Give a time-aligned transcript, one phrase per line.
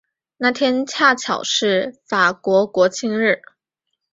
[0.37, 3.43] 那天恰巧是法国国庆日。